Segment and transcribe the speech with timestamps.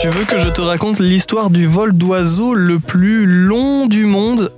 [0.00, 4.52] Tu veux que je te raconte l'histoire du vol d'oiseau le plus long du monde?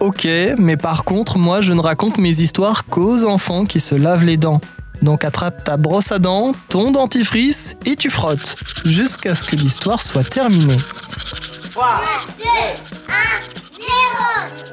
[0.00, 4.24] Ok, mais par contre, moi je ne raconte mes histoires qu'aux enfants qui se lavent
[4.24, 4.60] les dents.
[5.02, 10.00] Donc attrape ta brosse à dents, ton dentifrice et tu frottes, jusqu'à ce que l'histoire
[10.00, 10.78] soit terminée.
[11.72, 12.02] 3,
[12.38, 12.44] 2,
[13.08, 13.12] 1,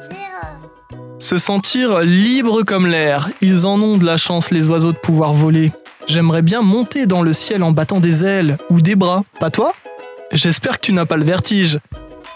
[0.10, 0.23] 0,
[1.24, 5.34] Se sentir libre comme l'air, ils en ont de la chance les oiseaux de pouvoir
[5.34, 5.72] voler.
[6.06, 9.72] J'aimerais bien monter dans le ciel en battant des ailes ou des bras, pas toi?
[10.34, 11.80] J'espère que tu n'as pas le vertige.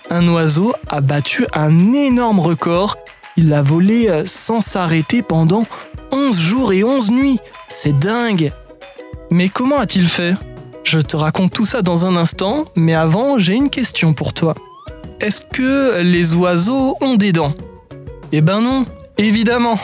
[0.09, 2.97] Un oiseau a battu un énorme record.
[3.35, 5.65] Il a volé euh, sans s'arrêter pendant
[6.13, 7.39] 11 jours et 11 nuits.
[7.67, 8.53] C'est dingue.
[9.31, 10.35] Mais comment a-t-il fait?
[10.85, 14.53] Je te raconte tout ça dans un instant, mais avant, j'ai une question pour toi.
[15.19, 17.53] Est-ce que les oiseaux ont des dents?
[18.31, 18.85] Eh ben non,
[19.17, 19.79] évidemment.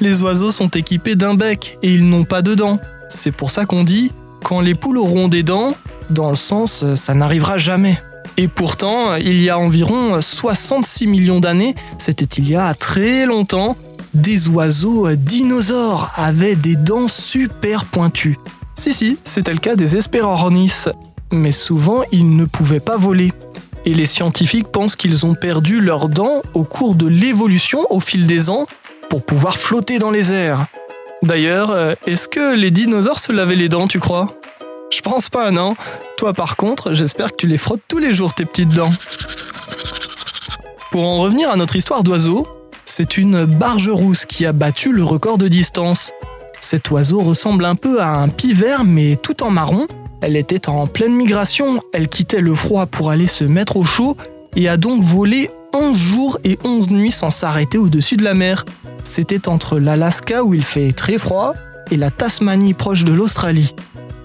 [0.00, 2.78] Les oiseaux sont équipés d'un bec et ils n'ont pas de dents.
[3.08, 4.10] C'est pour ça qu'on dit
[4.42, 5.74] quand les poules auront des dents,
[6.10, 7.98] dans le sens ça n'arrivera jamais.
[8.36, 13.76] Et pourtant, il y a environ 66 millions d'années, c'était il y a très longtemps,
[14.14, 18.38] des oiseaux dinosaures avaient des dents super pointues.
[18.74, 20.86] Si si, c'était le cas des Hesperornis,
[21.30, 23.32] mais souvent ils ne pouvaient pas voler.
[23.84, 28.26] Et les scientifiques pensent qu'ils ont perdu leurs dents au cours de l'évolution au fil
[28.26, 28.66] des ans
[29.10, 30.66] pour pouvoir flotter dans les airs.
[31.22, 34.34] D'ailleurs, euh, est-ce que les dinosaures se lavaient les dents, tu crois?
[34.90, 35.74] Je pense pas, non
[36.18, 38.90] Toi par contre, j'espère que tu les frottes tous les jours, tes petites dents.
[40.90, 42.46] Pour en revenir à notre histoire d'oiseau,
[42.86, 46.12] c'est une barge rousse qui a battu le record de distance.
[46.62, 49.86] Cet oiseau ressemble un peu à un pivert mais tout en marron.
[50.22, 54.16] Elle était en pleine migration, elle quittait le froid pour aller se mettre au chaud
[54.54, 58.64] et a donc volé 11 jours et 11 nuits sans s'arrêter au-dessus de la mer.
[59.04, 61.54] C'était entre l'Alaska où il fait très froid
[61.90, 63.74] et la Tasmanie proche de l'Australie.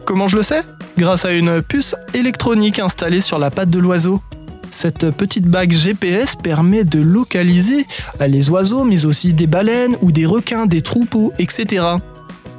[0.05, 0.61] Comment je le sais?
[0.97, 4.21] Grâce à une puce électronique installée sur la patte de l'oiseau.
[4.69, 7.87] Cette petite bague GPS permet de localiser
[8.19, 11.97] les oiseaux, mais aussi des baleines ou des requins, des troupeaux, etc.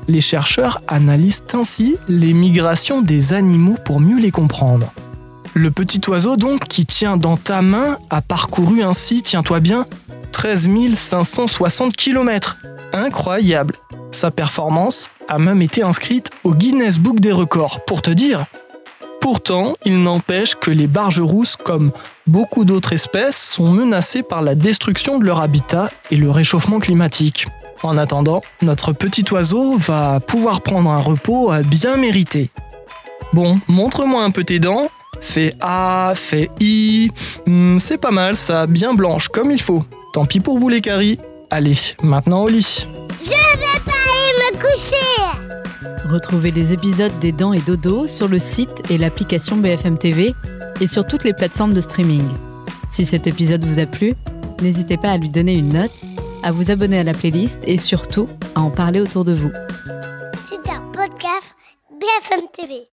[0.08, 4.90] Les chercheurs analysent ainsi les migrations des animaux pour mieux les comprendre.
[5.52, 9.86] Le petit oiseau donc qui tient dans ta main a parcouru ainsi, tiens-toi bien,
[10.32, 12.56] 13 560 km.
[12.94, 13.74] Incroyable
[14.10, 18.46] Sa performance a même été inscrite au Guinness Book des records, pour te dire.
[19.20, 21.92] Pourtant, il n'empêche que les barges rousses, comme
[22.26, 27.46] beaucoup d'autres espèces, sont menacées par la destruction de leur habitat et le réchauffement climatique.
[27.82, 32.50] En attendant, notre petit oiseau va pouvoir prendre un repos bien mérité.
[33.32, 34.88] Bon, montre-moi un peu tes dents.
[35.20, 37.10] Fais A, fais I.
[37.46, 39.84] Hmm, c'est pas mal ça, bien blanche, comme il faut.
[40.12, 41.18] Tant pis pour vous les caries.
[41.50, 42.86] Allez, maintenant au lit.
[43.20, 48.38] Je vais pas aller me coucher Retrouvez les épisodes des Dents et Dodo sur le
[48.38, 50.34] site et l'application BFM TV
[50.80, 52.24] et sur toutes les plateformes de streaming.
[52.90, 54.14] Si cet épisode vous a plu,
[54.62, 55.92] n'hésitez pas à lui donner une note,
[56.48, 59.50] à vous abonner à la playlist et surtout à en parler autour de vous.
[60.48, 61.54] C'est un podcast
[61.90, 62.97] BFM TV.